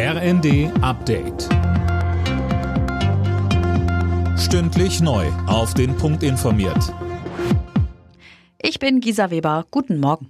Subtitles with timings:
[0.00, 1.48] RND Update.
[4.38, 5.26] Stündlich neu.
[5.48, 6.94] Auf den Punkt informiert.
[8.62, 9.66] Ich bin Gisa Weber.
[9.72, 10.28] Guten Morgen.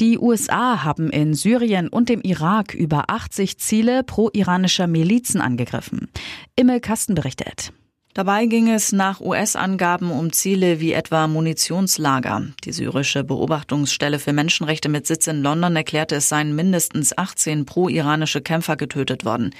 [0.00, 6.08] Die USA haben in Syrien und dem Irak über 80 Ziele pro-iranischer Milizen angegriffen.
[6.56, 7.74] Immel Kasten berichtet.
[8.18, 12.48] Dabei ging es nach US-Angaben um Ziele wie etwa Munitionslager.
[12.64, 18.40] Die syrische Beobachtungsstelle für Menschenrechte mit Sitz in London erklärte, es seien mindestens 18 pro-iranische
[18.40, 19.54] Kämpfer getötet worden.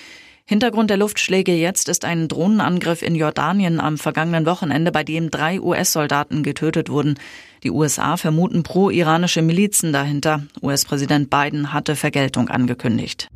[0.45, 5.61] Hintergrund der Luftschläge jetzt ist ein Drohnenangriff in Jordanien am vergangenen Wochenende, bei dem drei
[5.61, 7.15] US-Soldaten getötet wurden.
[7.63, 10.43] Die USA vermuten pro-iranische Milizen dahinter.
[10.63, 13.29] US-Präsident Biden hatte Vergeltung angekündigt.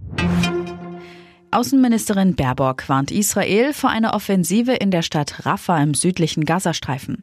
[1.53, 7.23] Außenministerin Baerbock warnt Israel vor einer Offensive in der Stadt Rafah im südlichen Gazastreifen.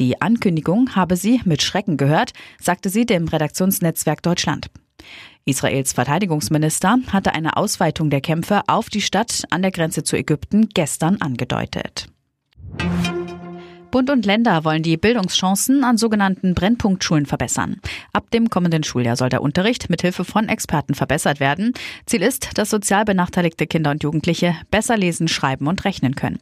[0.00, 4.68] Die Ankündigung habe sie mit Schrecken gehört, sagte sie dem Redaktionsnetzwerk Deutschland.
[5.44, 10.68] Israels Verteidigungsminister hatte eine Ausweitung der Kämpfe auf die Stadt an der Grenze zu Ägypten
[10.74, 12.08] gestern angedeutet.
[13.90, 17.80] Bund und Länder wollen die Bildungschancen an sogenannten Brennpunktschulen verbessern.
[18.12, 21.72] Ab dem kommenden Schuljahr soll der Unterricht mit Hilfe von Experten verbessert werden.
[22.04, 26.38] Ziel ist, dass sozial benachteiligte Kinder und Jugendliche besser lesen, schreiben und rechnen können.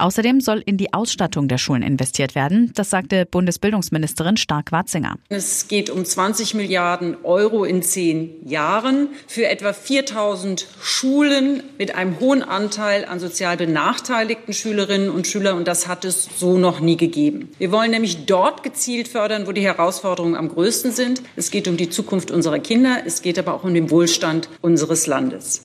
[0.00, 2.72] Außerdem soll in die Ausstattung der Schulen investiert werden.
[2.74, 5.16] Das sagte Bundesbildungsministerin Stark-Watzinger.
[5.28, 12.18] Es geht um 20 Milliarden Euro in zehn Jahren für etwa 4000 Schulen mit einem
[12.18, 15.58] hohen Anteil an sozial benachteiligten Schülerinnen und Schülern.
[15.58, 17.50] Und das hat es so noch nie gegeben.
[17.58, 21.20] Wir wollen nämlich dort gezielt fördern, wo die Herausforderungen am größten sind.
[21.36, 23.02] Es geht um die Zukunft unserer Kinder.
[23.04, 25.62] Es geht aber auch um den Wohlstand unseres Landes.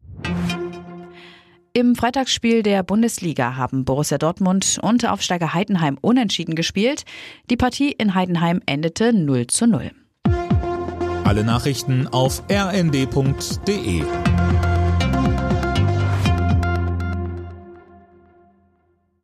[1.78, 7.04] Im Freitagsspiel der Bundesliga haben Borussia Dortmund und Aufsteiger Heidenheim unentschieden gespielt.
[7.50, 9.92] Die Partie in Heidenheim endete 0 zu 0.
[11.26, 14.04] Alle Nachrichten auf rnd.de